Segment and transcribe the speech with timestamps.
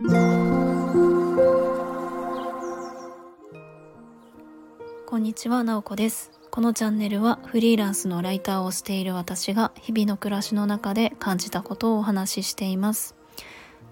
[0.00, 0.06] こ
[5.16, 6.30] んにちは、なおこです。
[6.52, 13.16] このチャンネルはフリーランスのライターをしている私が日々の暮らしの中で感じたことをお話ししています。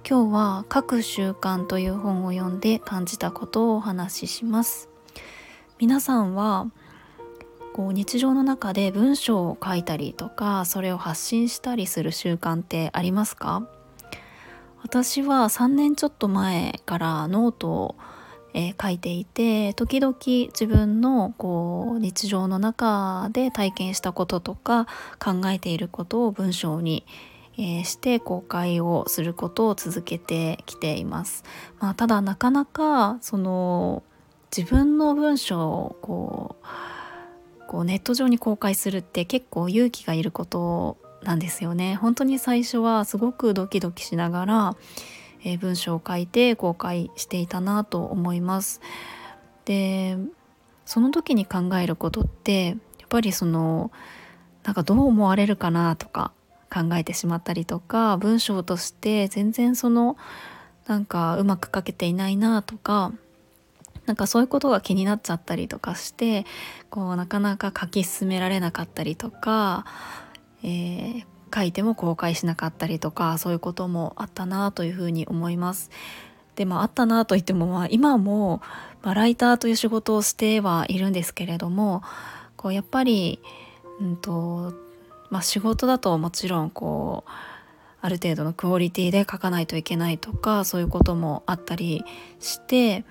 [0.09, 4.89] 今日は「書く習慣」という本を読んで感じたことをお話しします。
[5.81, 6.69] 皆さんは
[7.73, 13.69] こう日常の中で文章を書いたりとかそれを発信したりする習慣ってありますか？
[14.87, 17.97] 私は3年ちょっと前からノートを、
[18.55, 24.87] えー、書いていて時々自分のこう日常の中で体験したこととか
[25.19, 27.05] 考えていることを文章に
[27.59, 31.43] えー、して公開をすることを続けてきています。
[31.81, 34.03] まあ、ただなかなかその
[34.55, 41.97] 自分の文章をこうこうネット上に公開するって結構勇気がいることなんですよね。
[41.97, 44.77] 本当に最初はすごくドキドキしながら、
[45.43, 48.81] えー、文章を書いて公開していたなと思います。
[49.65, 50.17] で
[50.85, 52.77] その時に考えることってやっ
[53.09, 53.91] ぱりその
[54.63, 56.31] なんかどう思われるかなとか
[56.73, 60.17] 考えてしまったりとか文章として全然その
[60.87, 63.13] なんかうまく書けていないなとか
[64.07, 66.47] なんかそういうことが気になっちゃったりとかして
[66.91, 69.85] こうなかなか書き進められなかったりとか、
[70.63, 75.91] えー、書いても公開しなかったりとかそういうこともあったなというふうに思います。
[76.57, 78.63] でまああったなといっても、まあ、今も、
[79.03, 82.03] まあ、ライターという仕事をしてはいるんですけれども
[82.57, 83.41] こうやっぱり、
[84.01, 84.73] うんと
[85.31, 87.31] まあ、仕事だともちろんこう
[88.01, 92.05] ある程度のクオリティで書かないといけないとかそういうこともあったり
[92.41, 93.05] して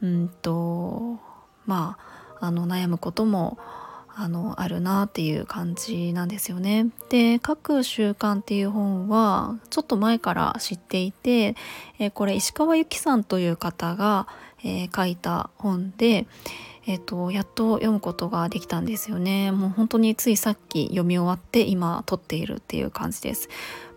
[0.00, 1.18] うんと
[1.66, 1.98] ま
[2.40, 3.85] ああの悩むこともあ
[4.28, 6.88] のあるなっていう感じなんですよね。
[7.10, 11.54] で「書く習慣」っていう本はちょっと前から知っていて、
[11.98, 14.26] えこれ石川由紀さんという方が、
[14.64, 16.26] えー、書いた本で、
[16.88, 23.48] えーと、やっと読むことができたんですよねもう本当についさっき読み終わって今撮っているっていう感じです。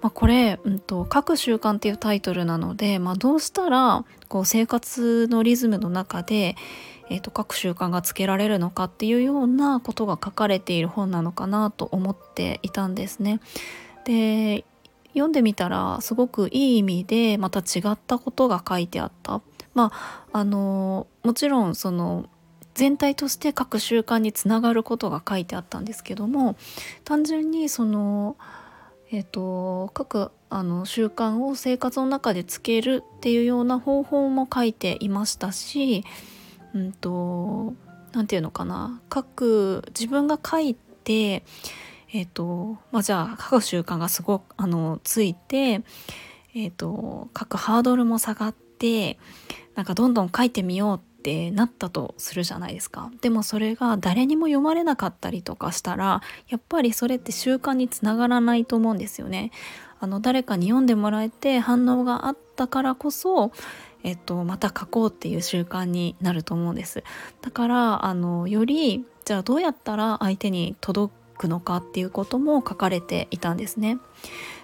[0.01, 6.55] まあ、これ、うんと「書く習慣」っていうタイトルなので、まあ、どうしたらこう生活のリズムの中で、
[7.09, 13.39] えーと、書く習慣がつけられるのかっていうようなことが書かれている本なのかなと思っていたんですね。
[14.05, 14.65] で
[15.13, 19.41] 読んでみたらすごくいい意味でまた違ったことが書いてあった。
[19.73, 22.27] まああのもちろんその
[22.73, 26.55] 全体として書く習慣につながることが書いてあったんですけども
[27.03, 28.37] 単純にその、
[29.11, 36.05] えーと、書くあの習慣を生活の中でつけるっていうような方法も書いていましたし
[36.74, 37.74] うんと
[38.13, 39.02] 何て言うのかな。
[39.13, 41.44] 書く自分が書いて
[42.12, 45.57] えっ、ー、とまあじゃあ書く習慣がすごくあのついて
[46.53, 49.19] えっ、ー、と書くハードルも下がって
[49.75, 53.12] なんかどんどん書いてみようってなったとするじゃないですか。
[53.22, 59.51] でもそれが誰にも読まれなかったりとかしたらやっぱりそれって習慣につながらないと思うんですよね。
[60.00, 63.51] あの誰かに読んでもらえて反応があったからこそ
[64.03, 67.03] えっと、また書こうっていう習慣になると思うんです。
[67.41, 73.97] だからあのよりじゃあどうやったら相手に届くのかっていうことも書かれていたんですね。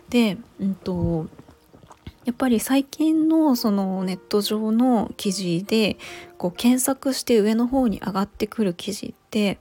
[0.09, 1.28] で、うんと
[2.25, 5.97] やっぱり最近のそのネット上の記事で
[6.40, 9.59] こう検索して上の方に上がってくる記事って、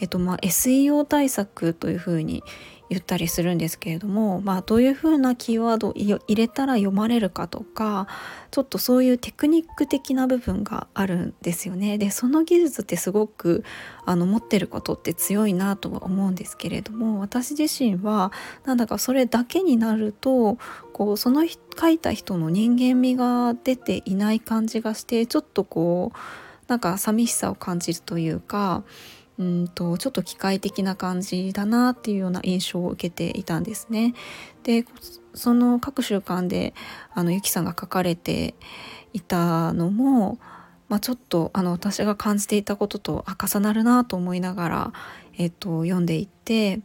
[0.00, 2.42] えっと、ま SEO 対策というふうに
[2.90, 8.06] 言ったりするんですけれども、まあ、どういうふうなキーワードを入れたら読まれるかとか
[8.50, 11.98] ちょっとそういうテクニック的な部分があるんですよね。
[11.98, 13.64] でその技術ってすごく
[14.06, 18.32] あの持ってることって強いなとは思うんですけれども私自身は
[18.64, 20.56] なんだかそれだけになると
[20.92, 21.44] こうその
[21.78, 26.18] 書いた人の人間味が出ていない感じがしてちょっとこう
[26.68, 28.84] なんか寂しさを感じるというか
[29.42, 34.14] んとちょっと機械的な感じだなっていうような印象を受けていたんですね。
[34.64, 34.84] で
[35.34, 36.74] その各習慣で
[37.14, 38.54] あのゆきさんが書かれて
[39.12, 40.38] いたのも、
[40.88, 44.92] まあ、ちょっとあの私が感じていたことと重なるなと思いながら、
[45.36, 46.80] えっと、読んでいて、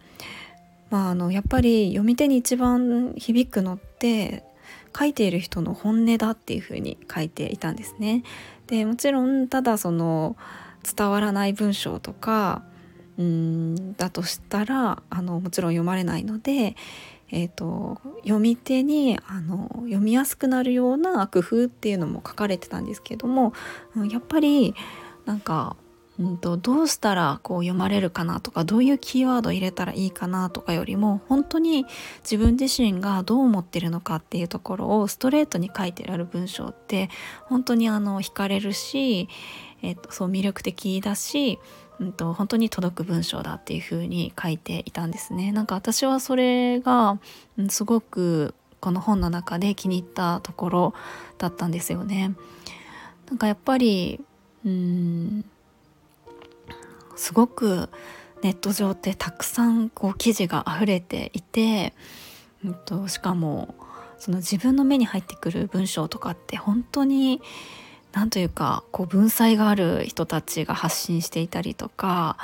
[0.90, 4.44] まあ、あのやっぱり読み手に一番響くのって
[4.98, 8.24] 書いている人の本音だっていうふうに書いていたんですね。
[8.68, 10.36] でもちろんただその
[10.84, 12.64] 伝わらない文章とか
[13.18, 16.76] うんだとしたらあのもちろん読まれないので、
[17.32, 23.54] えーと、読み手にあの読みやすくなるような工夫っていうのも書かれてたんですけども
[24.10, 24.74] やっぱり
[25.26, 25.76] なんか
[26.20, 31.88] うんと、どうしたらこう読まれるかなとかどういうキーワード入れたらいいかなとかよりも本当に
[32.22, 37.10] 自分自身がどう思ってるのかっていうところをストレートに書いてある文章って
[37.46, 39.28] 本当にあの惹かれるし、
[39.84, 41.60] えっと、そう魅力的だし、
[42.00, 45.52] うんと、本当に届く文章だっていうふうに書いていたんですね。
[45.52, 47.20] なんか私はそれが、
[47.58, 50.94] うん、すごくこの本の中で気に入ったところ
[51.38, 52.34] だったんですよね。
[53.30, 54.20] なんかやっぱり
[54.66, 55.46] うん
[57.16, 57.90] すごく
[58.42, 61.94] ネット上ってたくさんこう記事が溢れていて、
[62.66, 63.76] うんと、しかも
[64.18, 67.42] その自分の目に入ってくる文章とかって本当に
[68.14, 72.38] 何というかこう文才がある人たちが発信していたりとか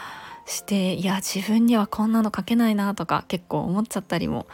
[0.46, 4.48] していや自分にはこんなの書けないなとか結構思っちゃったりも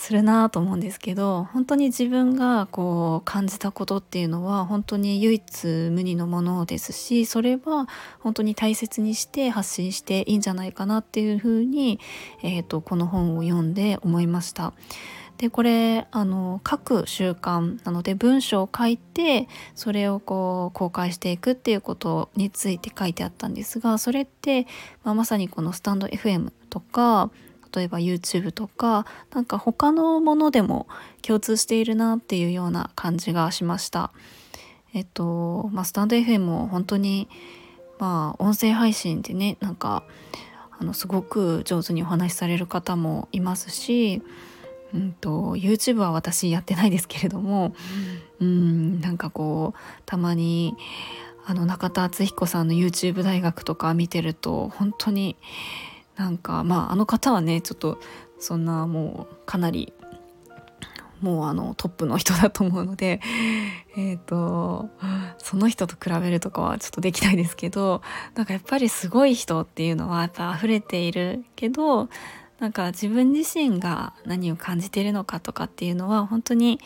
[0.00, 7.86] するなと思うんですけど本当に自分がこう感じたことっていうのは本当に唯一無二のものですしそれは
[8.18, 12.00] 本当に大切にして発信していいんじゃないかなっていうふうに、
[12.42, 14.72] えーと、この本を読んで思いました。
[15.40, 24.66] でこれあの書く習慣なので文章を書いてそれをこう公開していくっていうことについて書いてあったんですがそれって、
[25.02, 27.30] まあ、まさにこのスタンド FM とか
[27.74, 30.86] 例えば YouTube とかなんか他のものでも
[31.22, 34.12] 共通しているなっていうような感じがしました。
[34.92, 37.28] えっと、まあ、スタンド FM も本当に
[37.98, 40.02] まあ音声配信でねなんか
[40.78, 44.20] あのすごく上手にお話しされる方もいますし、
[44.94, 47.74] うんと、YouTube は私やってないですけれども
[48.40, 49.00] うん。
[49.00, 50.74] なんかこうたまに
[51.46, 55.36] あの中田敦彦さんの YouTube 大学とか見てると本当に
[56.16, 57.98] なんかまああの方はねちょっと
[58.38, 59.92] そんなもうかなり
[61.20, 63.20] もうあのトップの人だと思うので
[63.96, 64.90] えっ、ー、と
[65.38, 68.02] その人と比べるとかはちょっとできないですけど
[68.34, 72.08] なんかやっぱりすごい人っていうのはやっぱ溢れているけど
[72.60, 76.78] なんか自分自身が何を感じているのかとかっていうのは本当に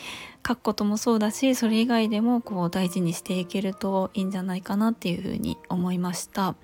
[0.46, 6.54] 書くこともそうだしそれ以外でもこう大事にしていけるといいんじゃないかなっていうふうに思いました。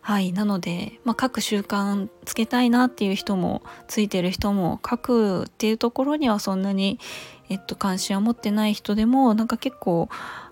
[0.00, 6.98] はいなので、まあ、書く習慣つけたいなっていう人もついてる人も書くっていうところにはそんなに、
[7.48, 10.10] えっと、関心を持ってない人でもなんか結構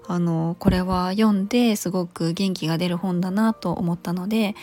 [0.09, 4.55] あのこれは読んですごく元気が出る本だなと思ったので、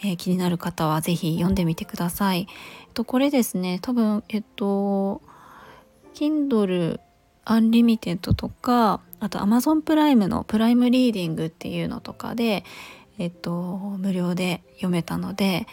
[0.00, 2.46] えー、気になる方は是非読んでみてください。
[2.82, 5.22] えっと、これですね多分えっと
[6.14, 7.00] Kindle
[7.44, 12.64] Unlimited とかあと Amazon プライムのプライムリーディングっていうのとかで
[13.18, 15.66] えっと、無料で読めたので、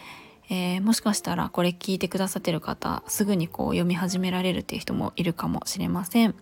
[0.48, 6.34] えー、もしかしたらこれ聞いてくださってる方すぐにこう読み始められるっていう人もいるかもしれません。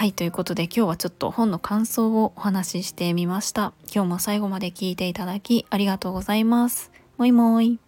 [0.00, 3.74] はいということで今日はちょっと本の感想をお話ししてみました。
[3.94, 6.90] 今日も最後まで聞いていただきありがとうございます。
[7.18, 7.78] もいもい。